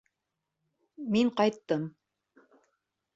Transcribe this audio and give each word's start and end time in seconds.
Мин 1.15 1.29
ҡайттым. 1.41 1.85